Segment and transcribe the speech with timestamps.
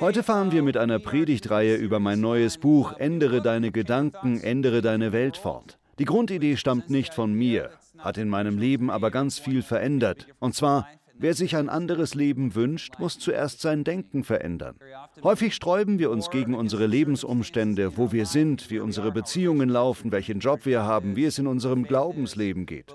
[0.00, 5.12] Heute fahren wir mit einer Predigtreihe über mein neues Buch Ändere deine Gedanken, ändere deine
[5.12, 5.78] Welt fort.
[5.98, 10.26] Die Grundidee stammt nicht von mir, hat in meinem Leben aber ganz viel verändert.
[10.40, 10.88] Und zwar
[11.18, 14.76] Wer sich ein anderes Leben wünscht, muss zuerst sein Denken verändern.
[15.22, 20.40] Häufig sträuben wir uns gegen unsere Lebensumstände, wo wir sind, wie unsere Beziehungen laufen, welchen
[20.40, 22.94] Job wir haben, wie es in unserem Glaubensleben geht.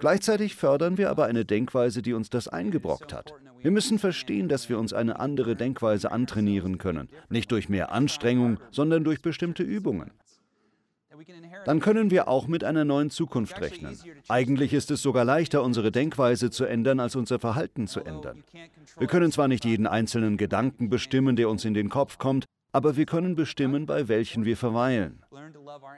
[0.00, 3.34] Gleichzeitig fördern wir aber eine Denkweise, die uns das eingebrockt hat.
[3.60, 8.58] Wir müssen verstehen, dass wir uns eine andere Denkweise antrainieren können, nicht durch mehr Anstrengung,
[8.70, 10.10] sondern durch bestimmte Übungen
[11.64, 13.98] dann können wir auch mit einer neuen Zukunft rechnen.
[14.28, 18.44] Eigentlich ist es sogar leichter, unsere Denkweise zu ändern, als unser Verhalten zu ändern.
[18.98, 22.96] Wir können zwar nicht jeden einzelnen Gedanken bestimmen, der uns in den Kopf kommt, aber
[22.96, 25.24] wir können bestimmen, bei welchen wir verweilen.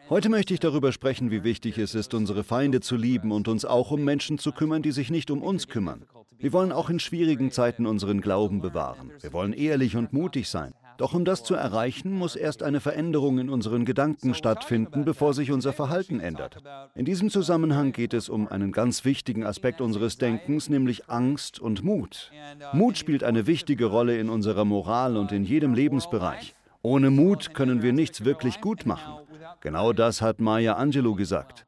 [0.08, 3.64] Heute möchte ich darüber sprechen, wie wichtig es ist, unsere Feinde zu lieben und uns
[3.64, 6.04] auch um Menschen zu kümmern, die sich nicht um uns kümmern.
[6.38, 9.10] Wir wollen auch in schwierigen Zeiten unseren Glauben bewahren.
[9.20, 10.72] Wir wollen ehrlich und mutig sein.
[11.00, 15.50] Doch um das zu erreichen, muss erst eine Veränderung in unseren Gedanken stattfinden, bevor sich
[15.50, 16.58] unser Verhalten ändert.
[16.94, 21.82] In diesem Zusammenhang geht es um einen ganz wichtigen Aspekt unseres Denkens, nämlich Angst und
[21.82, 22.30] Mut.
[22.74, 26.54] Mut spielt eine wichtige Rolle in unserer Moral und in jedem Lebensbereich.
[26.82, 29.26] Ohne Mut können wir nichts wirklich gut machen.
[29.62, 31.66] Genau das hat Maya Angelou gesagt.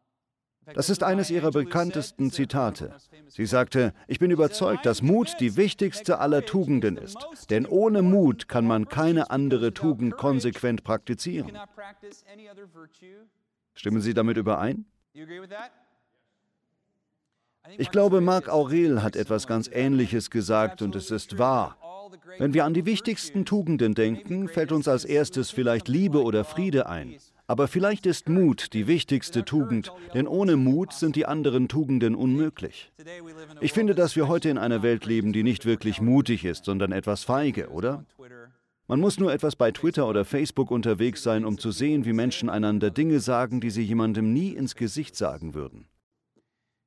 [0.75, 2.95] Das ist eines ihrer bekanntesten Zitate.
[3.29, 7.19] Sie sagte, ich bin überzeugt, dass Mut die wichtigste aller Tugenden ist,
[7.51, 11.59] denn ohne Mut kann man keine andere Tugend konsequent praktizieren.
[13.75, 14.85] Stimmen Sie damit überein?
[17.79, 21.77] Ich glaube, Marc Aurel hat etwas ganz Ähnliches gesagt und es ist wahr.
[22.39, 26.87] Wenn wir an die wichtigsten Tugenden denken, fällt uns als erstes vielleicht Liebe oder Friede
[26.87, 27.17] ein.
[27.47, 32.93] Aber vielleicht ist Mut die wichtigste Tugend, denn ohne Mut sind die anderen Tugenden unmöglich.
[33.61, 36.93] Ich finde, dass wir heute in einer Welt leben, die nicht wirklich mutig ist, sondern
[36.93, 38.05] etwas feige, oder?
[38.89, 42.48] Man muss nur etwas bei Twitter oder Facebook unterwegs sein, um zu sehen, wie Menschen
[42.48, 45.86] einander Dinge sagen, die sie jemandem nie ins Gesicht sagen würden.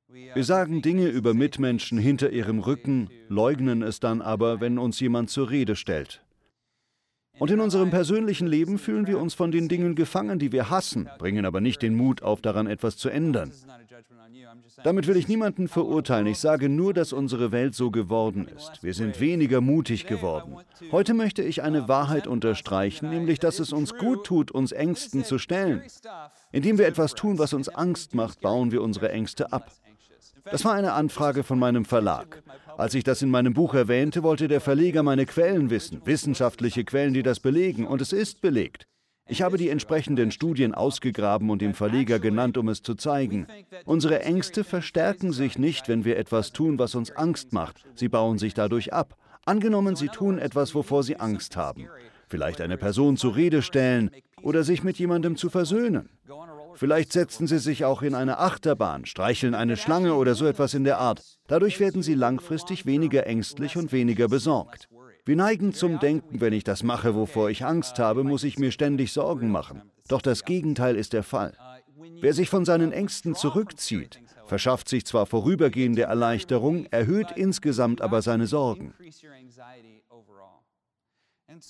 [0.08, 5.30] Wir sagen Dinge über Mitmenschen hinter ihrem Rücken, leugnen es dann aber, wenn uns jemand
[5.30, 6.22] zur Rede stellt.
[7.38, 11.08] Und in unserem persönlichen Leben fühlen wir uns von den Dingen gefangen, die wir hassen,
[11.18, 13.52] bringen aber nicht den Mut auf, daran etwas zu ändern.
[14.84, 16.26] Damit will ich niemanden verurteilen.
[16.26, 18.82] Ich sage nur, dass unsere Welt so geworden ist.
[18.82, 20.56] Wir sind weniger mutig geworden.
[20.92, 25.38] Heute möchte ich eine Wahrheit unterstreichen, nämlich, dass es uns gut tut, uns Ängsten zu
[25.38, 25.82] stellen.
[26.52, 29.70] Indem wir etwas tun, was uns Angst macht, bauen wir unsere Ängste ab.
[30.50, 32.42] Das war eine Anfrage von meinem Verlag.
[32.76, 37.14] Als ich das in meinem Buch erwähnte, wollte der Verleger meine Quellen wissen, wissenschaftliche Quellen,
[37.14, 38.86] die das belegen, und es ist belegt.
[39.28, 43.48] Ich habe die entsprechenden Studien ausgegraben und dem Verleger genannt, um es zu zeigen.
[43.84, 47.84] Unsere Ängste verstärken sich nicht, wenn wir etwas tun, was uns Angst macht.
[47.94, 49.16] Sie bauen sich dadurch ab.
[49.44, 51.88] Angenommen, Sie tun etwas, wovor Sie Angst haben.
[52.28, 54.10] Vielleicht eine Person zur Rede stellen
[54.42, 56.08] oder sich mit jemandem zu versöhnen.
[56.76, 60.84] Vielleicht setzen Sie sich auch in eine Achterbahn, streicheln eine Schlange oder so etwas in
[60.84, 61.22] der Art.
[61.46, 64.88] Dadurch werden Sie langfristig weniger ängstlich und weniger besorgt.
[65.24, 68.70] Wir neigen zum Denken, wenn ich das mache, wovor ich Angst habe, muss ich mir
[68.70, 69.82] ständig Sorgen machen.
[70.08, 71.54] Doch das Gegenteil ist der Fall.
[72.20, 78.46] Wer sich von seinen Ängsten zurückzieht, verschafft sich zwar vorübergehende Erleichterung, erhöht insgesamt aber seine
[78.46, 78.94] Sorgen.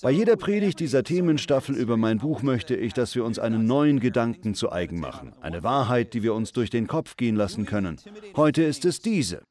[0.01, 3.99] Bei jeder Predigt dieser Themenstaffel über mein Buch möchte ich, dass wir uns einen neuen
[3.99, 7.97] Gedanken zu eigen machen, eine Wahrheit, die wir uns durch den Kopf gehen lassen können.
[8.35, 9.43] Heute ist es diese.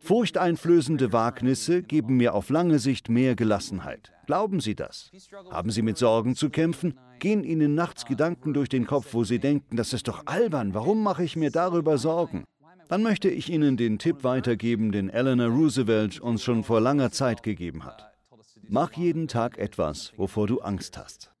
[0.00, 4.12] Furchteinflößende Wagnisse geben mir auf lange Sicht mehr Gelassenheit.
[4.26, 5.10] Glauben Sie das?
[5.50, 6.98] Haben Sie mit Sorgen zu kämpfen?
[7.20, 11.02] Gehen Ihnen nachts Gedanken durch den Kopf, wo Sie denken, das ist doch albern, warum
[11.02, 12.44] mache ich mir darüber Sorgen?
[12.88, 17.42] Dann möchte ich Ihnen den Tipp weitergeben, den Eleanor Roosevelt uns schon vor langer Zeit
[17.42, 18.11] gegeben hat.
[18.68, 21.32] Mach jeden Tag etwas, wovor du Angst hast.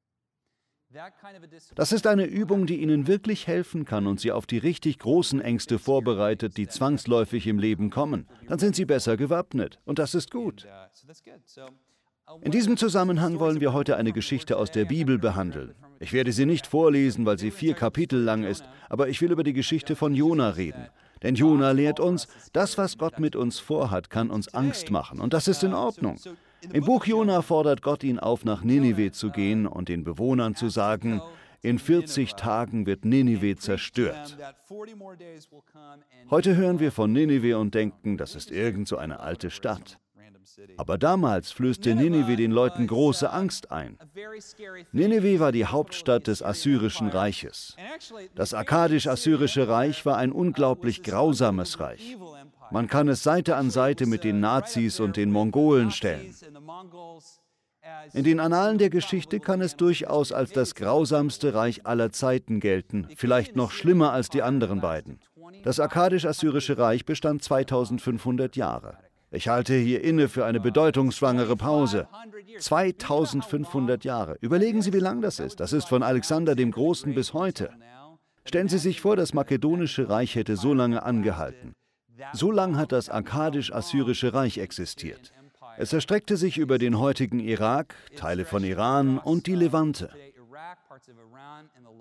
[1.74, 5.40] Das ist eine Übung, die Ihnen wirklich helfen kann und Sie auf die richtig großen
[5.40, 8.28] Ängste vorbereitet, die zwangsläufig im Leben kommen.
[8.46, 10.66] Dann sind Sie besser gewappnet und das ist gut.
[12.42, 15.74] In diesem Zusammenhang wollen wir heute eine Geschichte aus der Bibel behandeln.
[15.98, 19.44] Ich werde sie nicht vorlesen, weil sie vier Kapitel lang ist, aber ich will über
[19.44, 20.88] die Geschichte von Jona reden.
[21.22, 25.32] Denn Jona lehrt uns, das, was Gott mit uns vorhat, kann uns Angst machen und
[25.32, 26.18] das ist in Ordnung.
[26.72, 30.68] Im Buch Jona fordert Gott ihn auf, nach Ninive zu gehen und den Bewohnern zu
[30.68, 31.20] sagen,
[31.60, 34.36] in 40 Tagen wird Ninive zerstört.
[36.30, 39.98] Heute hören wir von Ninive und denken, das ist irgend so eine alte Stadt.
[40.76, 43.98] Aber damals flößte Ninive den Leuten große Angst ein.
[44.92, 47.76] Ninive war die Hauptstadt des Assyrischen Reiches.
[48.34, 52.16] Das akkadisch-assyrische Reich war ein unglaublich grausames Reich.
[52.72, 56.34] Man kann es Seite an Seite mit den Nazis und den Mongolen stellen.
[58.14, 63.08] In den Annalen der Geschichte kann es durchaus als das grausamste Reich aller Zeiten gelten,
[63.16, 65.20] vielleicht noch schlimmer als die anderen beiden.
[65.64, 68.96] Das akkadisch-assyrische Reich bestand 2500 Jahre.
[69.30, 72.06] Ich halte hier inne für eine bedeutungsschwangere Pause.
[72.58, 74.36] 2500 Jahre.
[74.40, 75.60] Überlegen Sie, wie lang das ist.
[75.60, 77.70] Das ist von Alexander dem Großen bis heute.
[78.44, 81.74] Stellen Sie sich vor, das makedonische Reich hätte so lange angehalten.
[82.32, 85.32] So lang hat das akkadisch-assyrische Reich existiert.
[85.78, 90.10] Es erstreckte sich über den heutigen Irak, Teile von Iran und die Levante.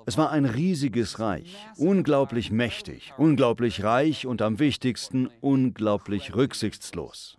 [0.06, 7.38] Es war ein riesiges Reich, unglaublich mächtig, unglaublich reich und am wichtigsten unglaublich rücksichtslos.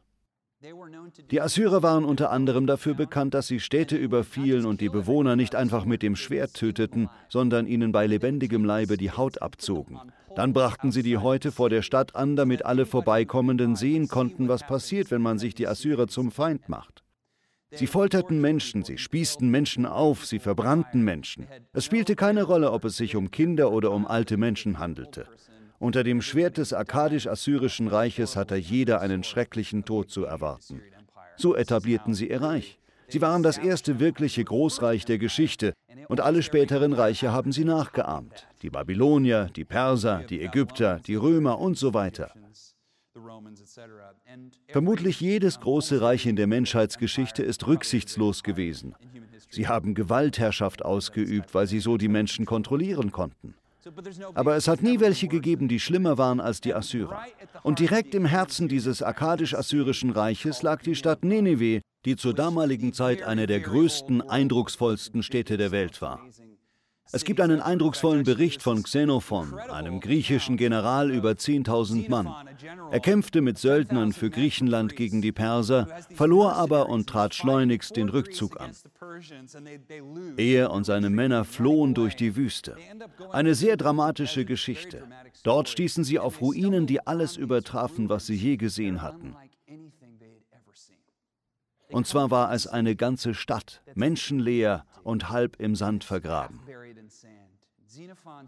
[1.30, 5.56] Die Assyrer waren unter anderem dafür bekannt, dass sie Städte überfielen und die Bewohner nicht
[5.56, 9.98] einfach mit dem Schwert töteten, sondern ihnen bei lebendigem Leibe die Haut abzogen.
[10.36, 14.64] Dann brachten sie die Häute vor der Stadt an, damit alle Vorbeikommenden sehen konnten, was
[14.64, 17.02] passiert, wenn man sich die Assyrer zum Feind macht.
[17.74, 21.46] Sie folterten Menschen, sie spießten Menschen auf, sie verbrannten Menschen.
[21.72, 25.26] Es spielte keine Rolle, ob es sich um Kinder oder um alte Menschen handelte.
[25.82, 30.80] Unter dem Schwert des akkadisch-assyrischen Reiches hatte jeder einen schrecklichen Tod zu erwarten.
[31.34, 32.78] So etablierten sie ihr Reich.
[33.08, 35.72] Sie waren das erste wirkliche Großreich der Geschichte
[36.06, 38.46] und alle späteren Reiche haben sie nachgeahmt.
[38.62, 42.32] Die Babylonier, die Perser, die Ägypter, die Römer und so weiter.
[44.68, 48.94] Vermutlich jedes große Reich in der Menschheitsgeschichte ist rücksichtslos gewesen.
[49.50, 53.56] Sie haben Gewaltherrschaft ausgeübt, weil sie so die Menschen kontrollieren konnten.
[54.34, 57.24] Aber es hat nie welche gegeben, die schlimmer waren als die Assyrer.
[57.62, 63.22] Und direkt im Herzen dieses akkadisch-assyrischen Reiches lag die Stadt Nineveh, die zur damaligen Zeit
[63.22, 66.20] eine der größten, eindrucksvollsten Städte der Welt war.
[67.14, 72.28] Es gibt einen eindrucksvollen Bericht von Xenophon, einem griechischen General über 10.000 Mann.
[72.90, 78.08] Er kämpfte mit Söldnern für Griechenland gegen die Perser, verlor aber und trat schleunigst den
[78.08, 78.70] Rückzug an.
[80.38, 82.76] Er und seine Männer flohen durch die Wüste.
[83.30, 85.04] Eine sehr dramatische Geschichte.
[85.42, 89.36] Dort stießen sie auf Ruinen, die alles übertrafen, was sie je gesehen hatten.
[91.90, 96.60] Und zwar war es eine ganze Stadt, menschenleer und halb im Sand vergraben.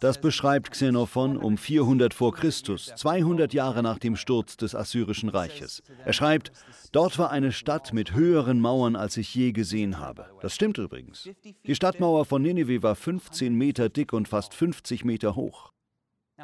[0.00, 5.82] Das beschreibt Xenophon um 400 vor Christus, 200 Jahre nach dem Sturz des Assyrischen Reiches.
[6.04, 6.52] Er schreibt,
[6.92, 10.26] dort war eine Stadt mit höheren Mauern, als ich je gesehen habe.
[10.40, 11.28] Das stimmt übrigens.
[11.66, 15.72] Die Stadtmauer von Nineveh war 15 Meter dick und fast 50 Meter hoch.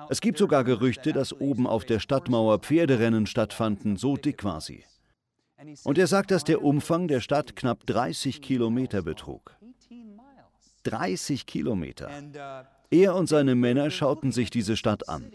[0.08, 4.84] Es gibt sogar Gerüchte, dass oben auf der Stadtmauer Pferderennen stattfanden, so dick war sie.
[5.84, 9.56] Und er sagt, dass der Umfang der Stadt knapp 30 Kilometer betrug.
[10.84, 12.08] 30 Kilometer.
[12.90, 15.30] Er und seine Männer schauten sich diese Stadt an.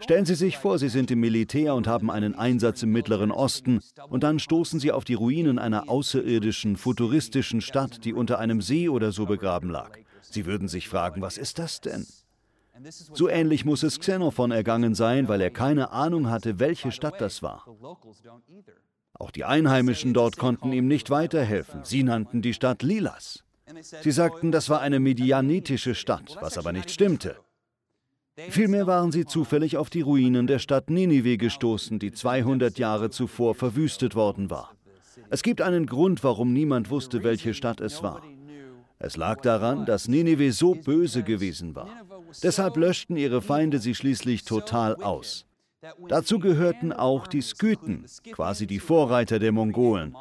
[0.00, 3.80] Stellen Sie sich vor, Sie sind im Militär und haben einen Einsatz im Mittleren Osten
[4.08, 8.88] und dann stoßen Sie auf die Ruinen einer außerirdischen, futuristischen Stadt, die unter einem See
[8.88, 9.98] oder so begraben lag.
[10.20, 12.06] Sie würden sich fragen, was ist das denn?
[13.12, 17.42] So ähnlich muss es Xenophon ergangen sein, weil er keine Ahnung hatte, welche Stadt das
[17.42, 17.64] war.
[19.14, 21.84] Auch die Einheimischen dort konnten ihm nicht weiterhelfen.
[21.84, 23.43] Sie nannten die Stadt Lilas.
[24.02, 27.36] Sie sagten, das war eine medianitische Stadt, was aber nicht stimmte.
[28.36, 33.54] Vielmehr waren sie zufällig auf die Ruinen der Stadt Ninive gestoßen, die 200 Jahre zuvor
[33.54, 34.74] verwüstet worden war.
[35.30, 38.22] Es gibt einen Grund, warum niemand wusste, welche Stadt es war.
[38.98, 41.88] Es lag daran, dass Ninive so böse gewesen war.
[42.42, 45.46] Deshalb löschten ihre Feinde sie schließlich total aus.
[46.08, 50.14] Dazu gehörten auch die Skythen, quasi die Vorreiter der Mongolen.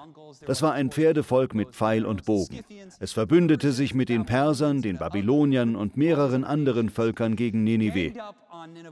[0.46, 2.60] Das war ein Pferdevolk mit Pfeil und Bogen.
[3.00, 8.14] Es verbündete sich mit den Persern, den Babyloniern und mehreren anderen Völkern gegen Ninive.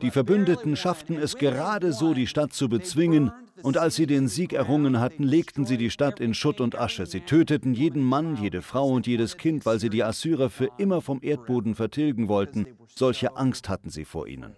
[0.01, 3.31] Die Verbündeten schafften es gerade so, die Stadt zu bezwingen,
[3.63, 7.05] und als sie den Sieg errungen hatten, legten sie die Stadt in Schutt und Asche.
[7.05, 11.01] Sie töteten jeden Mann, jede Frau und jedes Kind, weil sie die Assyrer für immer
[11.01, 12.65] vom Erdboden vertilgen wollten.
[12.87, 14.55] Solche Angst hatten sie vor ihnen.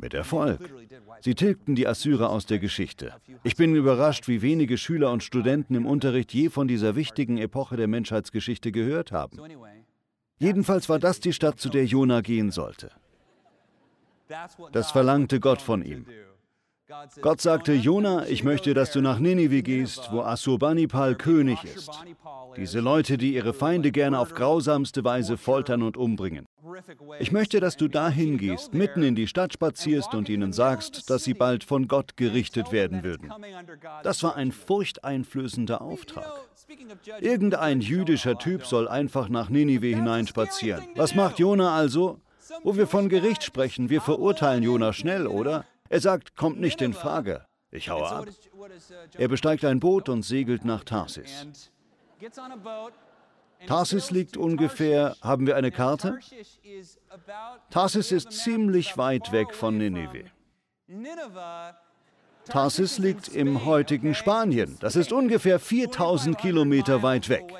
[0.00, 0.60] Mit Erfolg.
[1.20, 3.12] Sie tilgten die Assyrer aus der Geschichte.
[3.42, 7.76] Ich bin überrascht, wie wenige Schüler und Studenten im Unterricht je von dieser wichtigen Epoche
[7.76, 9.38] der Menschheitsgeschichte gehört haben.
[10.38, 12.90] Jedenfalls war das die Stadt, zu der Jona gehen sollte.
[14.72, 16.06] Das verlangte Gott von ihm.
[17.20, 21.90] Gott sagte, Jona, ich möchte, dass du nach Ninive gehst, wo Assurbanipal König ist.
[22.56, 26.46] Diese Leute, die ihre Feinde gerne auf grausamste Weise foltern und umbringen.
[27.18, 31.24] Ich möchte, dass du dahin gehst, mitten in die Stadt spazierst und ihnen sagst, dass
[31.24, 33.32] sie bald von Gott gerichtet werden würden.
[34.02, 36.26] Das war ein furchteinflößender Auftrag.
[37.20, 40.84] Irgendein jüdischer Typ soll einfach nach Ninive hineinspazieren.
[40.96, 42.20] Was macht Jona also?
[42.64, 45.64] Wo wir von Gericht sprechen, wir verurteilen Jona schnell, oder?
[45.90, 47.44] Er sagt, kommt nicht in Frage.
[47.72, 48.28] Ich haue ab.
[49.18, 51.46] Er besteigt ein Boot und segelt nach Tarsis.
[53.66, 56.18] Tarsis liegt ungefähr, haben wir eine Karte?
[57.70, 60.26] Tarsis ist ziemlich weit weg von Nineveh.
[62.46, 64.76] Tarsis liegt im heutigen Spanien.
[64.80, 67.52] Das ist ungefähr 4000 Kilometer weit weg.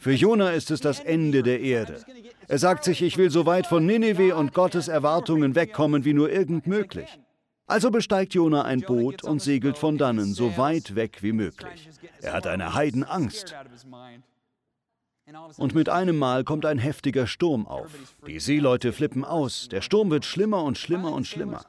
[0.00, 2.02] Für Jona ist es das Ende der Erde.
[2.48, 6.30] Er sagt sich, ich will so weit von Nineveh und Gottes Erwartungen wegkommen wie nur
[6.32, 7.20] irgend möglich.
[7.66, 11.90] Also besteigt Jona ein Boot und segelt von dannen so weit weg wie möglich.
[12.22, 13.54] Er hat eine Heidenangst.
[15.58, 18.16] Und mit einem Mal kommt ein heftiger Sturm auf.
[18.26, 19.68] Die Seeleute flippen aus.
[19.68, 21.64] Der Sturm wird schlimmer und schlimmer und schlimmer.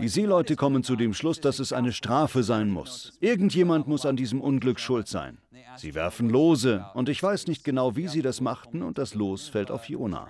[0.00, 3.12] Die Seeleute kommen zu dem Schluss, dass es eine Strafe sein muss.
[3.20, 5.38] Irgendjemand muss an diesem Unglück schuld sein.
[5.78, 9.48] Sie werfen Lose, und ich weiß nicht genau, wie sie das machten, und das Los
[9.48, 10.26] fällt auf Jona.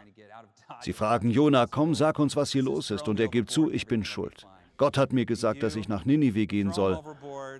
[0.80, 3.86] Sie fragen Jona, komm, sag uns, was hier los ist, und er gibt zu, ich
[3.86, 4.46] bin schuld.
[4.78, 7.00] Gott hat mir gesagt, dass ich nach Ninive gehen soll.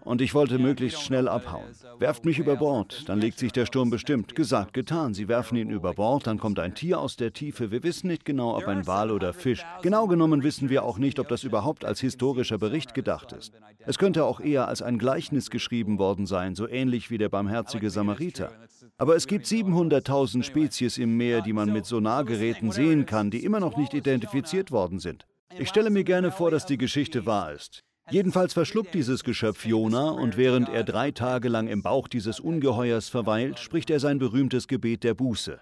[0.05, 1.67] Und ich wollte möglichst schnell abhauen.
[1.99, 4.37] Werft mich über Bord, dann legt sich der Sturm bestimmt.
[4.37, 5.15] Gesagt, getan.
[5.15, 7.73] Sie werfen ihn über Bord, dann kommt ein Tier aus der Tiefe.
[7.73, 9.65] Wir wissen nicht genau, ob ein Wal oder Fisch.
[9.83, 13.53] Genau genommen wissen wir auch nicht, ob das überhaupt als historischer Bericht gedacht ist.
[13.81, 17.91] Es könnte auch eher als ein Gleichnis geschrieben worden sein, so ähnlich wie der barmherzige
[17.91, 18.53] Samariter.
[18.97, 23.59] Aber es gibt 700.000 Spezies im Meer, die man mit Sonargeräten sehen kann, die immer
[23.59, 25.27] noch nicht identifiziert worden sind.
[25.57, 27.83] Ich stelle mir gerne vor, dass die Geschichte wahr ist.
[28.11, 33.11] Jedenfalls verschluckt dieses Geschöpf Jona und während er drei Tage lang im Bauch dieses Ungeheuers
[33.11, 35.59] verweilt, spricht er sein berühmtes Gebet der Buße.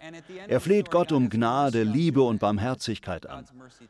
[0.46, 3.46] Er fleht Gott um Gnade, Liebe und Barmherzigkeit an.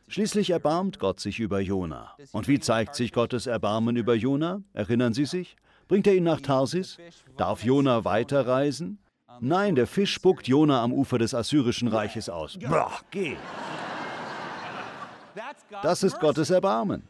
[0.07, 2.15] Schließlich erbarmt Gott sich über Jona.
[2.31, 4.63] Und wie zeigt sich Gottes Erbarmen über Jona?
[4.73, 5.55] Erinnern Sie sich?
[5.87, 6.97] Bringt er ihn nach Tarsis?
[7.37, 8.97] Darf Jona weiterreisen?
[9.39, 12.57] Nein, der Fisch spuckt Jona am Ufer des assyrischen Reiches aus.
[12.59, 13.35] Boah, geh!
[15.83, 17.03] Das ist Gottes Erbarmen.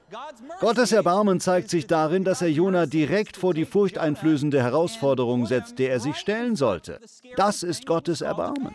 [0.59, 5.91] Gottes Erbarmen zeigt sich darin, dass er Jona direkt vor die furchteinflößende Herausforderung setzt, der
[5.91, 6.99] er sich stellen sollte.
[7.35, 8.73] Das ist Gottes Erbarmen.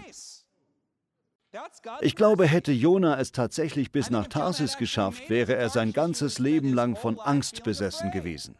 [2.01, 6.73] Ich glaube, hätte Jona es tatsächlich bis nach Tarsis geschafft, wäre er sein ganzes Leben
[6.73, 8.57] lang von Angst besessen gewesen.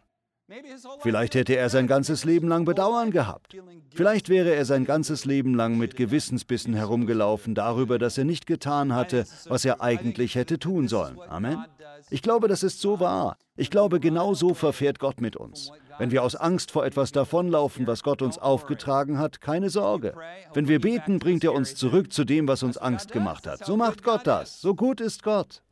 [1.01, 3.57] Vielleicht hätte er sein ganzes Leben lang Bedauern gehabt.
[3.95, 8.95] Vielleicht wäre er sein ganzes Leben lang mit Gewissensbissen herumgelaufen darüber, dass er nicht getan
[8.95, 11.19] hatte, was er eigentlich hätte tun sollen.
[11.29, 11.65] Amen.
[12.11, 13.37] Ich glaube, das ist so wahr.
[13.57, 15.71] Ich glaube, genau so verfährt Gott mit uns.
[15.99, 20.15] Wenn wir aus Angst vor etwas davonlaufen, was Gott uns aufgetragen hat, keine Sorge.
[20.55, 23.65] Wenn wir beten, bringt er uns zurück zu dem, was uns Angst gemacht hat.
[23.65, 24.61] So macht Gott das.
[24.61, 25.63] So gut ist Gott.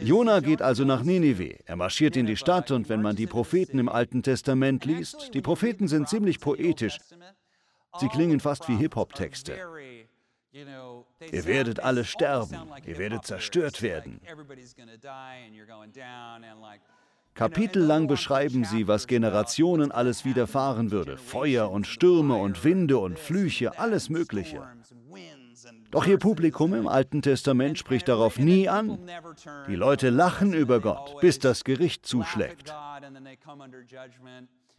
[0.00, 1.58] Jona geht also nach Ninive.
[1.64, 5.40] Er marschiert in die Stadt und wenn man die Propheten im Alten Testament liest, die
[5.40, 6.98] Propheten sind ziemlich poetisch.
[7.98, 9.58] Sie klingen fast wie Hip-Hop-Texte.
[10.52, 12.56] Ihr werdet alle sterben,
[12.86, 14.20] ihr werdet zerstört werden.
[17.38, 21.16] Kapitellang beschreiben sie, was Generationen alles widerfahren würde.
[21.16, 24.60] Feuer und Stürme und Winde und Flüche, alles Mögliche.
[25.92, 28.98] Doch ihr Publikum im Alten Testament spricht darauf nie an.
[29.68, 32.74] Die Leute lachen über Gott, bis das Gericht zuschlägt.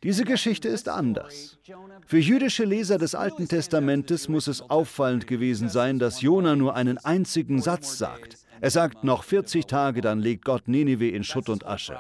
[0.04, 1.60] Diese Geschichte ist anders.
[2.08, 6.98] Für jüdische Leser des Alten Testamentes muss es auffallend gewesen sein, dass Jona nur einen
[6.98, 8.38] einzigen Satz sagt.
[8.62, 11.98] Er sagt, noch 40 Tage, dann legt Gott Ninive in Schutt und Asche.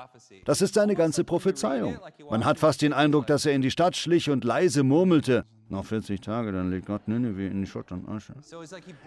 [0.49, 1.99] Das ist seine ganze Prophezeiung.
[2.27, 5.85] Man hat fast den Eindruck, dass er in die Stadt schlich und leise murmelte, noch
[5.85, 8.33] 40 Tage, dann legt Gott Nineveh in Schutt und Asche.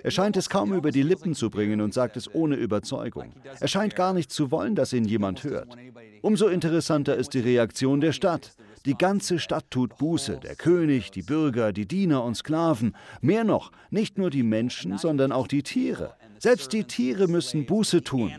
[0.05, 3.33] Er scheint es kaum über die Lippen zu bringen und sagt es ohne Überzeugung.
[3.59, 5.77] Er scheint gar nicht zu wollen, dass ihn jemand hört.
[6.21, 8.53] Umso interessanter ist die Reaktion der Stadt.
[8.87, 12.95] Die ganze Stadt tut Buße, der König, die Bürger, die Diener und Sklaven.
[13.21, 16.15] Mehr noch, nicht nur die Menschen, sondern auch die Tiere.
[16.39, 18.31] Selbst die Tiere müssen Buße tun.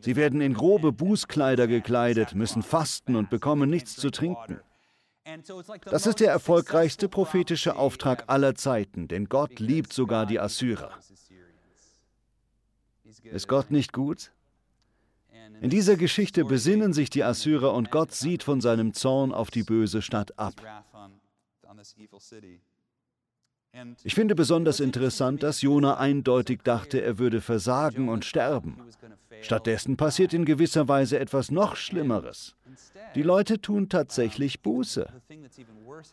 [0.00, 4.60] Sie werden in grobe Bußkleider gekleidet, müssen fasten und bekommen nichts zu trinken.
[5.84, 10.90] Das ist der erfolgreichste prophetische Auftrag aller Zeiten, denn Gott liebt sogar die Assyrer.
[13.22, 14.32] Ist Gott nicht gut?
[15.60, 19.62] In dieser Geschichte besinnen sich die Assyrer und Gott sieht von seinem Zorn auf die
[19.62, 20.54] böse Stadt ab.
[24.02, 28.78] Ich finde besonders interessant, dass Jona eindeutig dachte, er würde versagen und sterben.
[29.42, 32.54] Stattdessen passiert in gewisser Weise etwas noch Schlimmeres.
[33.14, 35.08] Die Leute tun tatsächlich Buße.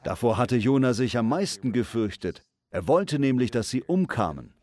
[0.03, 2.41] Davor hatte Jona sich am meisten gefürchtet.
[2.71, 4.53] Er wollte nämlich, dass sie umkamen.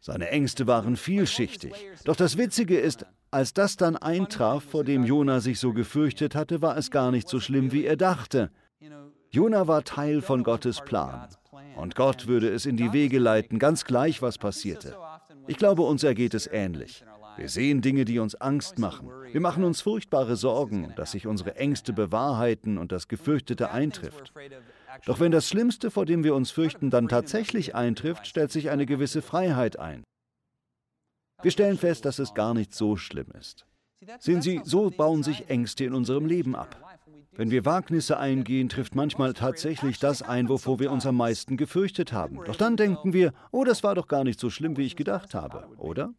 [0.00, 1.72] Seine Ängste waren vielschichtig.
[2.04, 6.62] Doch das Witzige ist, als das dann eintraf, vor dem Jona sich so gefürchtet hatte,
[6.62, 8.50] war es gar nicht so schlimm, wie er dachte.
[9.30, 11.28] Jona war Teil von Gottes Plan.
[11.80, 14.96] Und Gott würde es in die Wege leiten, ganz gleich, was passierte.
[15.46, 17.02] Ich glaube, uns ergeht es ähnlich.
[17.36, 19.08] Wir sehen Dinge, die uns Angst machen.
[19.32, 24.34] Wir machen uns furchtbare Sorgen, dass sich unsere Ängste bewahrheiten und das Gefürchtete eintrifft.
[25.06, 28.84] Doch wenn das Schlimmste, vor dem wir uns fürchten, dann tatsächlich eintrifft, stellt sich eine
[28.84, 30.04] gewisse Freiheit ein.
[31.42, 33.64] Wir stellen fest, dass es gar nicht so schlimm ist.
[34.18, 36.89] Sehen Sie, so bauen sich Ängste in unserem Leben ab.
[37.40, 42.12] Wenn wir Wagnisse eingehen, trifft manchmal tatsächlich das ein, wovor wir uns am meisten gefürchtet
[42.12, 42.38] haben.
[42.44, 45.32] Doch dann denken wir, oh, das war doch gar nicht so schlimm, wie ich gedacht
[45.32, 46.12] habe, oder?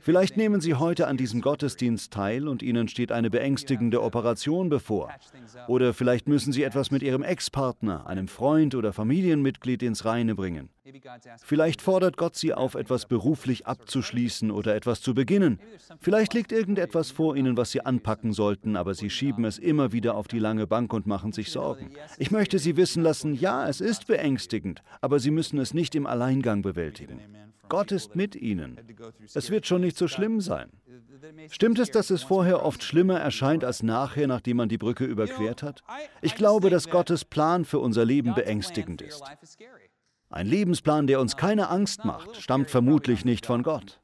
[0.00, 5.10] Vielleicht nehmen Sie heute an diesem Gottesdienst teil und Ihnen steht eine beängstigende Operation bevor.
[5.66, 10.70] Oder vielleicht müssen Sie etwas mit Ihrem Ex-Partner, einem Freund oder Familienmitglied ins Reine bringen.
[11.44, 15.60] Vielleicht fordert Gott Sie auf, etwas beruflich abzuschließen oder etwas zu beginnen.
[16.00, 20.14] Vielleicht liegt irgendetwas vor Ihnen, was Sie anpacken sollten, aber Sie schieben es immer wieder
[20.14, 21.92] auf die lange Bank und machen sich Sorgen.
[22.18, 26.06] Ich möchte Sie wissen lassen, ja, es ist beängstigend, aber Sie müssen es nicht im
[26.06, 27.20] Alleingang bewältigen.
[27.68, 28.78] Gott ist mit ihnen.
[29.34, 30.70] Es wird schon nicht so schlimm sein.
[31.50, 35.62] Stimmt es, dass es vorher oft schlimmer erscheint als nachher, nachdem man die Brücke überquert
[35.62, 35.82] hat?
[36.22, 39.22] Ich glaube, dass Gottes Plan für unser Leben beängstigend ist.
[40.30, 44.00] Ein Lebensplan, der uns keine Angst macht, stammt vermutlich nicht von Gott.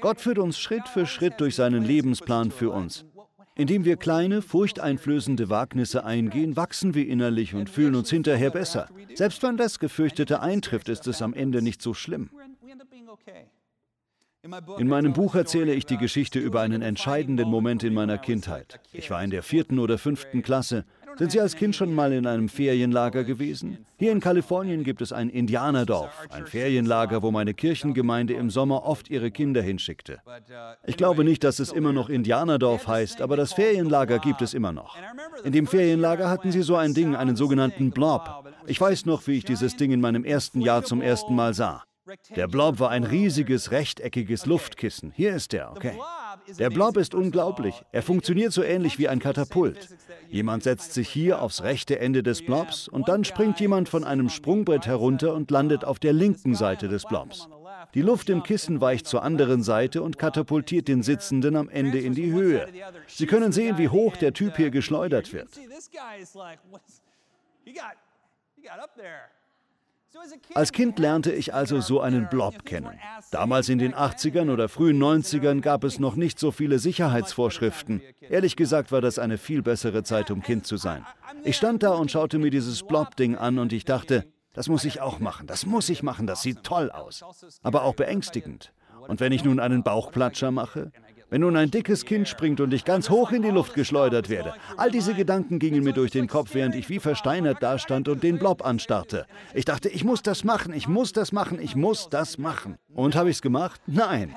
[0.00, 3.04] Gott führt uns Schritt für Schritt durch seinen Lebensplan für uns.
[3.54, 8.88] Indem wir kleine, furchteinflößende Wagnisse eingehen, wachsen wir innerlich und fühlen uns hinterher besser.
[9.14, 12.30] Selbst wenn das Gefürchtete eintrifft, ist es am Ende nicht so schlimm.
[14.78, 18.80] In meinem Buch erzähle ich die Geschichte über einen entscheidenden Moment in meiner Kindheit.
[18.92, 20.86] Ich war in der vierten oder fünften Klasse.
[21.16, 23.86] Sind Sie als Kind schon mal in einem Ferienlager gewesen?
[23.98, 29.10] Hier in Kalifornien gibt es ein Indianerdorf, ein Ferienlager, wo meine Kirchengemeinde im Sommer oft
[29.10, 30.20] ihre Kinder hinschickte.
[30.86, 34.72] Ich glaube nicht, dass es immer noch Indianerdorf heißt, aber das Ferienlager gibt es immer
[34.72, 34.96] noch.
[35.44, 38.44] In dem Ferienlager hatten sie so ein Ding, einen sogenannten Blob.
[38.66, 41.84] Ich weiß noch, wie ich dieses Ding in meinem ersten Jahr zum ersten Mal sah.
[42.36, 45.12] Der Blob war ein riesiges, rechteckiges Luftkissen.
[45.14, 45.98] Hier ist er, okay.
[46.58, 47.82] Der Blob ist unglaublich.
[47.92, 49.88] Er funktioniert so ähnlich wie ein Katapult.
[50.28, 54.28] Jemand setzt sich hier aufs rechte Ende des Blobs und dann springt jemand von einem
[54.28, 57.48] Sprungbrett herunter und landet auf der linken Seite des Blobs.
[57.94, 62.14] Die Luft im Kissen weicht zur anderen Seite und katapultiert den Sitzenden am Ende in
[62.14, 62.68] die Höhe.
[63.08, 65.48] Sie können sehen, wie hoch der Typ hier geschleudert wird.
[70.54, 72.98] Als Kind lernte ich also so einen Blob kennen.
[73.30, 78.02] Damals in den 80ern oder frühen 90ern gab es noch nicht so viele Sicherheitsvorschriften.
[78.20, 81.06] Ehrlich gesagt war das eine viel bessere Zeit, um Kind zu sein.
[81.44, 85.00] Ich stand da und schaute mir dieses Blob-Ding an und ich dachte, das muss ich
[85.00, 87.22] auch machen, das muss ich machen, das sieht toll aus.
[87.62, 88.72] Aber auch beängstigend.
[89.06, 90.92] Und wenn ich nun einen Bauchplatscher mache?
[91.30, 94.52] Wenn nun ein dickes Kind springt und ich ganz hoch in die Luft geschleudert werde.
[94.76, 98.38] All diese Gedanken gingen mir durch den Kopf, während ich wie versteinert dastand und den
[98.38, 99.26] Blob anstarrte.
[99.54, 102.76] Ich dachte, ich muss das machen, ich muss das machen, ich muss das machen.
[102.92, 103.80] Und habe ich es gemacht?
[103.86, 104.34] Nein.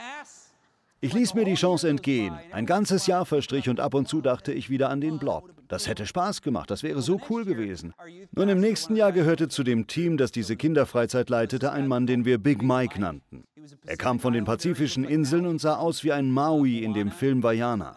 [1.02, 2.38] Ich ließ mir die Chance entgehen.
[2.52, 5.50] Ein ganzes Jahr verstrich und ab und zu dachte ich wieder an den Blob.
[5.74, 7.96] Das hätte Spaß gemacht, das wäre so cool gewesen.
[8.36, 12.26] Nun im nächsten Jahr gehörte zu dem Team, das diese Kinderfreizeit leitete, ein Mann, den
[12.26, 13.46] wir Big Mike nannten.
[13.84, 17.42] Er kam von den pazifischen Inseln und sah aus wie ein Maui in dem Film
[17.42, 17.96] Vajana.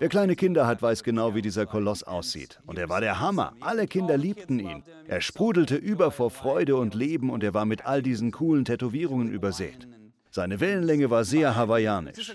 [0.00, 2.58] Wer kleine Kinder hat, weiß genau, wie dieser Koloss aussieht.
[2.66, 3.52] Und er war der Hammer.
[3.60, 4.82] Alle Kinder liebten ihn.
[5.06, 9.30] Er sprudelte über vor Freude und Leben und er war mit all diesen coolen Tätowierungen
[9.30, 9.86] übersät.
[10.34, 12.34] Seine Wellenlänge war sehr hawaiianisch.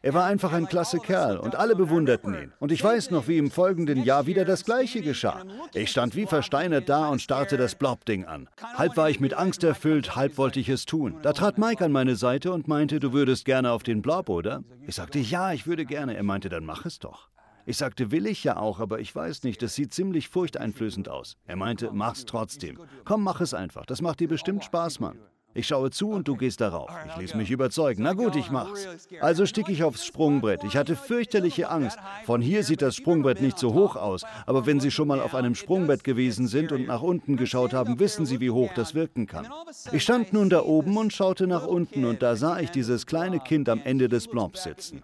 [0.00, 2.52] Er war einfach ein klasse Kerl und alle bewunderten ihn.
[2.60, 5.44] Und ich weiß noch, wie im folgenden Jahr wieder das Gleiche geschah.
[5.74, 8.48] Ich stand wie versteinert da und starrte das Blob-Ding an.
[8.76, 11.18] Halb war ich mit Angst erfüllt, halb wollte ich es tun.
[11.20, 14.64] Da trat Mike an meine Seite und meinte, du würdest gerne auf den Blob, oder?
[14.86, 16.16] Ich sagte, ja, ich würde gerne.
[16.16, 17.28] Er meinte, dann mach es doch.
[17.66, 21.36] Ich sagte, will ich ja auch, aber ich weiß nicht, das sieht ziemlich furchteinflößend aus.
[21.46, 22.78] Er meinte, mach's trotzdem.
[23.04, 23.84] Komm, mach es einfach.
[23.84, 25.18] Das macht dir bestimmt Spaß, Mann.
[25.56, 26.90] Ich schaue zu und du gehst darauf.
[27.08, 28.02] Ich ließ mich überzeugen.
[28.02, 28.86] Na gut, ich mach's.
[29.20, 30.64] Also stieg ich aufs Sprungbrett.
[30.64, 31.98] Ich hatte fürchterliche Angst.
[32.26, 35.34] Von hier sieht das Sprungbrett nicht so hoch aus, aber wenn Sie schon mal auf
[35.34, 39.26] einem Sprungbrett gewesen sind und nach unten geschaut haben, wissen Sie, wie hoch das wirken
[39.26, 39.48] kann.
[39.92, 43.40] Ich stand nun da oben und schaute nach unten und da sah ich dieses kleine
[43.40, 45.02] Kind am Ende des Blobs sitzen.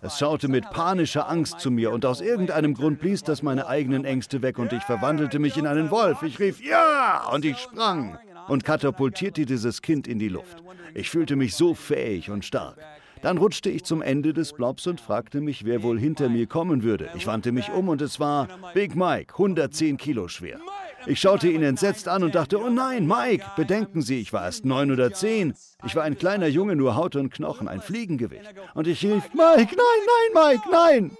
[0.00, 4.04] Es schaute mit panischer Angst zu mir und aus irgendeinem Grund blies das meine eigenen
[4.04, 6.22] Ängste weg und ich verwandelte mich in einen Wolf.
[6.22, 10.62] Ich rief Ja und ich sprang und katapultierte dieses Kind in die Luft.
[10.94, 12.78] Ich fühlte mich so fähig und stark.
[13.22, 16.82] Dann rutschte ich zum Ende des Blobs und fragte mich, wer wohl hinter mir kommen
[16.82, 17.08] würde.
[17.14, 20.58] Ich wandte mich um und es war Big Mike, 110 Kilo schwer.
[21.06, 24.64] Ich schaute ihn entsetzt an und dachte, oh nein, Mike, bedenken Sie, ich war erst
[24.64, 25.54] neun oder zehn.
[25.84, 28.52] Ich war ein kleiner Junge, nur Haut und Knochen, ein Fliegengewicht.
[28.74, 31.16] Und ich rief, Mike, nein, nein, Mike, nein.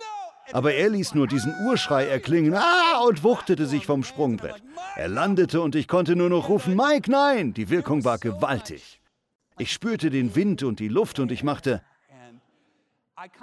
[0.51, 4.63] Aber er ließ nur diesen Urschrei erklingen ah, und wuchtete sich vom Sprungbrett.
[4.97, 7.55] Er landete und ich konnte nur noch rufen, Mike, nein!
[7.55, 9.01] Die Wirkung war gewaltig.
[9.59, 11.83] Ich spürte den Wind und die Luft und ich machte,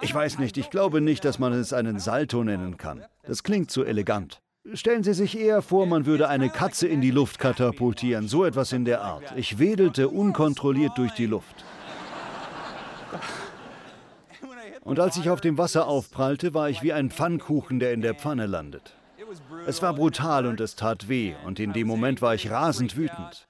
[0.02, 3.06] ich weiß nicht, ich glaube nicht, dass man es einen Salto nennen kann.
[3.24, 4.42] Das klingt zu elegant.
[4.74, 8.74] Stellen Sie sich eher vor, man würde eine Katze in die Luft katapultieren, so etwas
[8.74, 9.34] in der Art.
[9.36, 11.64] Ich wedelte unkontrolliert durch die Luft.
[14.82, 18.16] Und als ich auf dem Wasser aufprallte, war ich wie ein Pfannkuchen, der in der
[18.16, 18.96] Pfanne landet.
[19.68, 23.48] Es war brutal und es tat weh, und in dem Moment war ich rasend wütend.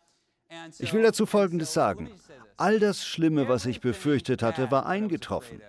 [0.80, 2.10] Ich will dazu Folgendes sagen.
[2.58, 5.62] All das Schlimme, was ich befürchtet hatte, war eingetroffen.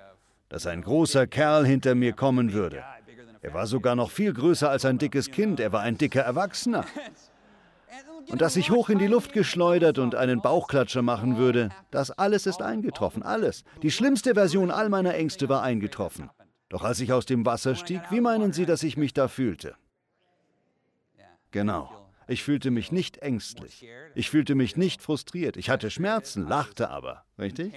[0.49, 2.83] Dass ein großer Kerl hinter mir kommen würde.
[3.43, 6.85] Er war sogar noch viel größer als ein dickes Kind, er war ein dicker Erwachsener.
[8.29, 12.47] Und dass ich hoch in die Luft geschleudert und einen Bauchklatscher machen würde, das alles
[12.47, 13.65] ist eingetroffen, alles.
[13.83, 16.31] Die schlimmste Version all meiner Ängste war eingetroffen.
[16.69, 19.75] Doch als ich aus dem Wasser stieg, wie meinen Sie, dass ich mich da fühlte?
[21.51, 21.91] Genau.
[22.29, 23.85] Ich fühlte mich nicht ängstlich.
[24.15, 25.57] Ich fühlte mich nicht frustriert.
[25.57, 27.25] Ich hatte Schmerzen, lachte aber.
[27.39, 27.75] Richtig?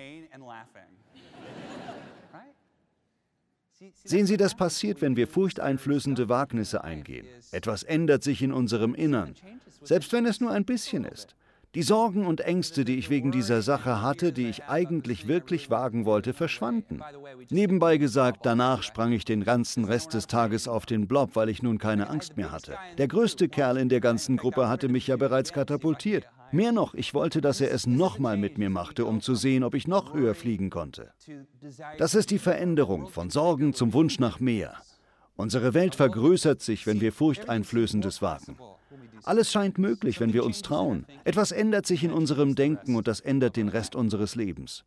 [4.03, 7.25] Sehen Sie, das passiert, wenn wir furchteinflößende Wagnisse eingehen.
[7.51, 9.35] Etwas ändert sich in unserem Innern,
[9.83, 11.35] selbst wenn es nur ein bisschen ist.
[11.75, 16.05] Die Sorgen und Ängste, die ich wegen dieser Sache hatte, die ich eigentlich wirklich wagen
[16.05, 17.01] wollte, verschwanden.
[17.49, 21.63] Nebenbei gesagt, danach sprang ich den ganzen Rest des Tages auf den Blob, weil ich
[21.63, 22.77] nun keine Angst mehr hatte.
[22.99, 26.27] Der größte Kerl in der ganzen Gruppe hatte mich ja bereits katapultiert.
[26.51, 29.73] Mehr noch, ich wollte, dass er es nochmal mit mir machte, um zu sehen, ob
[29.73, 31.11] ich noch höher fliegen konnte.
[31.97, 34.75] Das ist die Veränderung von Sorgen zum Wunsch nach mehr.
[35.35, 38.57] Unsere Welt vergrößert sich, wenn wir Furchteinflößendes wagen.
[39.23, 41.05] Alles scheint möglich, wenn wir uns trauen.
[41.23, 44.83] Etwas ändert sich in unserem Denken und das ändert den Rest unseres Lebens.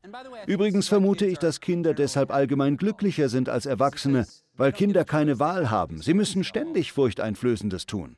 [0.47, 5.71] Übrigens vermute ich, dass Kinder deshalb allgemein glücklicher sind als Erwachsene, weil Kinder keine Wahl
[5.71, 6.01] haben.
[6.01, 8.17] Sie müssen ständig Furchteinflößendes tun.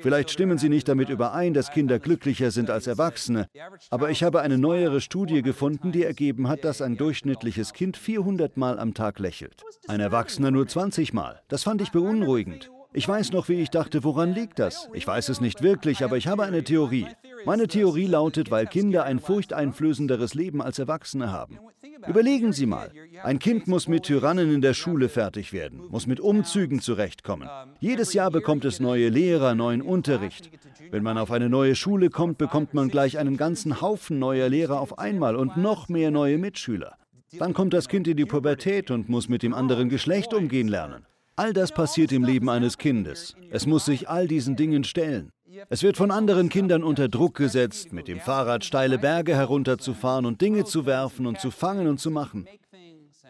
[0.00, 3.48] Vielleicht stimmen Sie nicht damit überein, dass Kinder glücklicher sind als Erwachsene,
[3.90, 8.56] aber ich habe eine neuere Studie gefunden, die ergeben hat, dass ein durchschnittliches Kind 400
[8.56, 9.62] Mal am Tag lächelt.
[9.88, 11.40] Ein Erwachsener nur 20 Mal.
[11.48, 12.70] Das fand ich beunruhigend.
[12.94, 14.88] Ich weiß noch, wie ich dachte, woran liegt das?
[14.92, 17.06] Ich weiß es nicht wirklich, aber ich habe eine Theorie.
[17.46, 21.58] Meine Theorie lautet, weil Kinder ein furchteinflößenderes Leben als Erwachsene haben.
[22.06, 22.90] Überlegen Sie mal,
[23.22, 27.48] ein Kind muss mit Tyrannen in der Schule fertig werden, muss mit Umzügen zurechtkommen.
[27.80, 30.50] Jedes Jahr bekommt es neue Lehrer, neuen Unterricht.
[30.90, 34.80] Wenn man auf eine neue Schule kommt, bekommt man gleich einen ganzen Haufen neuer Lehrer
[34.80, 36.96] auf einmal und noch mehr neue Mitschüler.
[37.38, 41.06] Dann kommt das Kind in die Pubertät und muss mit dem anderen Geschlecht umgehen lernen.
[41.34, 43.34] All das passiert im Leben eines Kindes.
[43.50, 45.30] Es muss sich all diesen Dingen stellen.
[45.70, 50.40] Es wird von anderen Kindern unter Druck gesetzt, mit dem Fahrrad steile Berge herunterzufahren und
[50.40, 52.46] Dinge zu werfen und zu fangen und zu machen.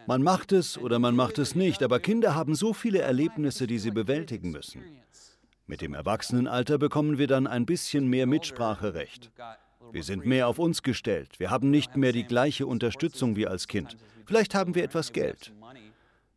[0.06, 3.78] Man macht es oder man macht es nicht, aber Kinder haben so viele Erlebnisse, die
[3.78, 4.82] sie bewältigen müssen.
[5.66, 9.30] Mit dem Erwachsenenalter bekommen wir dann ein bisschen mehr Mitspracherecht.
[9.92, 11.38] Wir sind mehr auf uns gestellt.
[11.38, 13.96] Wir haben nicht mehr die gleiche Unterstützung wie als Kind.
[14.26, 15.52] Vielleicht haben wir etwas Geld.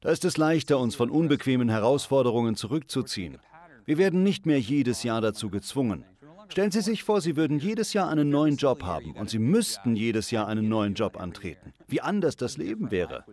[0.05, 3.39] Da ist es leichter, uns von unbequemen Herausforderungen zurückzuziehen.
[3.85, 6.05] Wir werden nicht mehr jedes Jahr dazu gezwungen.
[6.47, 9.95] Stellen Sie sich vor, Sie würden jedes Jahr einen neuen Job haben und Sie müssten
[9.95, 11.73] jedes Jahr einen neuen Job antreten.
[11.87, 13.25] Wie anders das Leben wäre.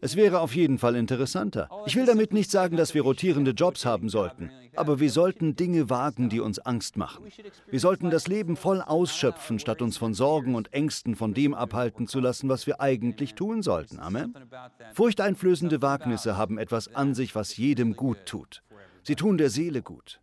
[0.00, 1.68] Es wäre auf jeden Fall interessanter.
[1.86, 5.90] Ich will damit nicht sagen, dass wir rotierende Jobs haben sollten, aber wir sollten Dinge
[5.90, 7.24] wagen, die uns Angst machen.
[7.68, 12.06] Wir sollten das Leben voll ausschöpfen, statt uns von Sorgen und Ängsten von dem abhalten
[12.06, 13.98] zu lassen, was wir eigentlich tun sollten.
[13.98, 14.34] Amen.
[14.94, 18.62] Furchteinflößende Wagnisse haben etwas an sich, was jedem gut tut.
[19.02, 20.20] Sie tun der Seele gut.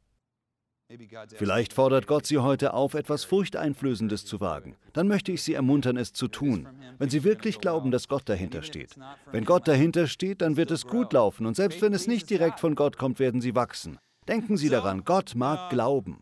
[1.35, 4.75] Vielleicht fordert Gott Sie heute auf, etwas Furchteinflößendes zu wagen.
[4.93, 8.63] Dann möchte ich Sie ermuntern, es zu tun, wenn Sie wirklich glauben, dass Gott dahinter
[8.63, 8.95] steht.
[9.31, 12.59] Wenn Gott dahinter steht, dann wird es gut laufen und selbst wenn es nicht direkt
[12.59, 13.99] von Gott kommt, werden Sie wachsen.
[14.29, 16.21] Denken Sie daran, Gott mag glauben.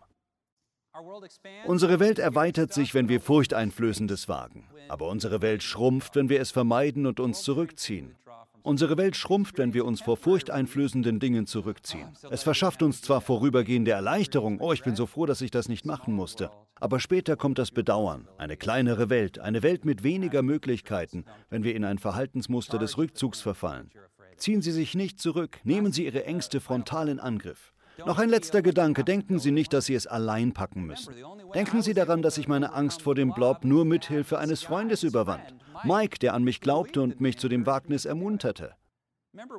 [1.66, 4.70] Unsere Welt erweitert sich, wenn wir Furchteinflößendes wagen.
[4.88, 8.16] Aber unsere Welt schrumpft, wenn wir es vermeiden und uns zurückziehen.
[8.64, 12.08] Unsere Welt schrumpft, wenn wir uns vor furchteinflößenden Dingen zurückziehen.
[12.32, 15.86] Es verschafft uns zwar vorübergehende Erleichterung, oh, ich bin so froh, dass ich das nicht
[15.86, 21.26] machen musste, aber später kommt das Bedauern, eine kleinere Welt, eine Welt mit weniger Möglichkeiten,
[21.50, 23.92] wenn wir in ein Verhaltensmuster des Rückzugs verfallen.
[24.38, 27.74] Ziehen Sie sich nicht zurück, nehmen Sie Ihre Ängste frontal in Angriff.
[28.06, 29.04] Noch ein letzter Gedanke.
[29.04, 31.14] Denken Sie nicht, dass Sie es allein packen müssen.
[31.54, 35.04] Denken Sie daran, dass ich meine Angst vor dem Blob nur mit Hilfe eines Freundes
[35.04, 35.56] überwand.
[35.84, 38.74] Mike, der an mich glaubte und mich zu dem Wagnis ermunterte.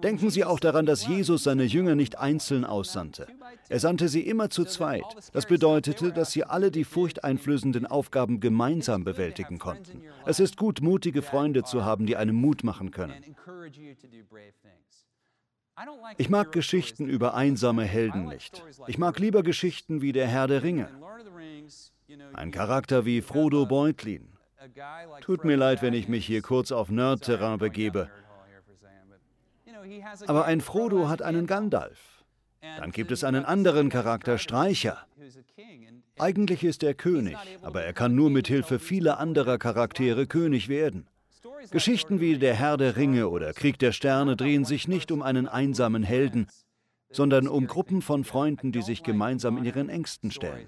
[0.03, 3.29] Denken Sie auch daran, dass Jesus seine Jünger nicht einzeln aussandte.
[3.69, 5.05] Er sandte sie immer zu zweit.
[5.33, 10.03] Das bedeutete, dass sie alle die furchteinflößenden Aufgaben gemeinsam bewältigen konnten.
[10.27, 13.15] Es ist gut, mutige Freunde zu haben, die einem Mut machen können.
[16.17, 18.63] Ich mag Geschichten über einsame Helden nicht.
[18.87, 20.89] Ich mag lieber Geschichten wie der Herr der Ringe.
[22.33, 24.29] Ein Charakter wie Frodo Beutlin.
[25.21, 28.11] Tut mir leid, wenn ich mich hier kurz auf Nerd-Terrain begebe.
[30.27, 32.25] Aber ein Frodo hat einen Gandalf.
[32.61, 35.07] Dann gibt es einen anderen Charakter, Streicher.
[36.19, 41.07] Eigentlich ist er König, aber er kann nur mit Hilfe vieler anderer Charaktere König werden.
[41.71, 45.49] Geschichten wie Der Herr der Ringe oder Krieg der Sterne drehen sich nicht um einen
[45.49, 46.47] einsamen Helden,
[47.11, 50.67] sondern um Gruppen von Freunden, die sich gemeinsam in ihren Ängsten stellen.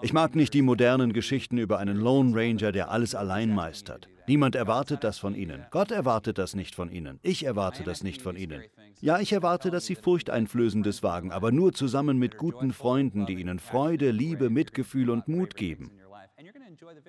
[0.00, 4.08] Ich mag nicht die modernen Geschichten über einen Lone Ranger, der alles allein meistert.
[4.26, 5.64] Niemand erwartet das von ihnen.
[5.70, 7.18] Gott erwartet das nicht von ihnen.
[7.22, 8.62] Ich erwarte das nicht von ihnen.
[9.00, 13.58] Ja, ich erwarte, dass sie Furchteinflößendes wagen, aber nur zusammen mit guten Freunden, die ihnen
[13.58, 15.90] Freude, Liebe, Mitgefühl und Mut geben.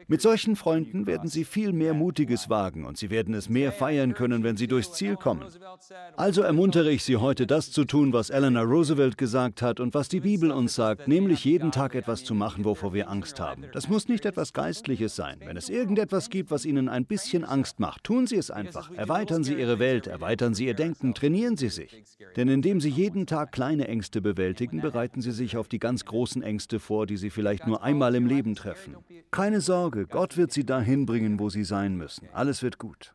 [0.07, 4.13] Mit solchen Freunden werden Sie viel mehr Mutiges wagen und Sie werden es mehr feiern
[4.13, 5.45] können, wenn Sie durchs Ziel kommen.
[6.15, 10.09] Also ermuntere ich Sie heute, das zu tun, was Eleanor Roosevelt gesagt hat und was
[10.09, 13.65] die Bibel uns sagt, nämlich jeden Tag etwas zu machen, wovor wir Angst haben.
[13.73, 15.39] Das muss nicht etwas Geistliches sein.
[15.45, 18.91] Wenn es irgendetwas gibt, was Ihnen ein bisschen Angst macht, tun Sie es einfach.
[18.91, 22.03] Erweitern Sie Ihre Welt, erweitern Sie Ihr Denken, trainieren Sie sich.
[22.35, 26.41] Denn indem Sie jeden Tag kleine Ängste bewältigen, bereiten Sie sich auf die ganz großen
[26.41, 28.95] Ängste vor, die Sie vielleicht nur einmal im Leben treffen.
[29.59, 32.29] Keine Sorge, Gott wird sie dahin bringen, wo sie sein müssen.
[32.31, 33.13] Alles wird gut.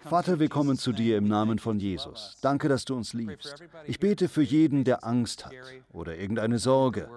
[0.00, 2.36] Vater, wir kommen zu dir im Namen von Jesus.
[2.42, 3.54] Danke, dass du uns liebst.
[3.86, 5.52] Ich bete für jeden, der Angst hat
[5.92, 7.08] oder irgendeine Sorge.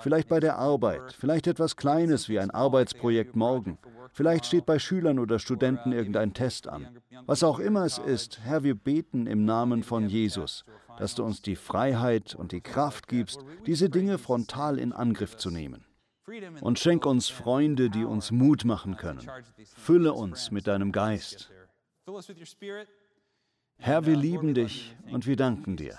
[0.00, 3.78] Vielleicht bei der Arbeit, vielleicht etwas Kleines wie ein Arbeitsprojekt morgen.
[4.12, 6.88] Vielleicht steht bei Schülern oder Studenten irgendein Test an.
[7.26, 10.64] Was auch immer es ist, Herr, wir beten im Namen von Jesus,
[10.98, 15.52] dass du uns die Freiheit und die Kraft gibst, diese Dinge frontal in Angriff zu
[15.52, 15.84] nehmen.
[16.60, 19.26] Und schenk uns Freunde, die uns Mut machen können.
[19.76, 21.50] Fülle uns mit deinem Geist.
[23.78, 25.98] Herr, wir lieben dich und wir danken dir.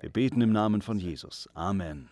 [0.00, 1.48] Wir beten im Namen von Jesus.
[1.54, 2.10] Amen.